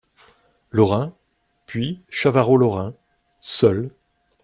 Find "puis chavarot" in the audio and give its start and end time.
1.67-2.57